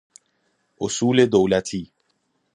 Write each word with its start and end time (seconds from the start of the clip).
اصول 0.81 1.25
دولتی 1.25 1.91